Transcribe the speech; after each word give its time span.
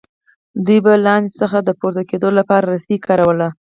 دوی 0.65 0.79
به 0.85 0.93
له 0.97 1.01
لاندې 1.07 1.31
څخه 1.41 1.57
د 1.61 1.69
پورته 1.79 2.01
کیدو 2.09 2.29
لپاره 2.37 2.69
رسۍ 2.73 2.97
کارولې. 3.07 3.49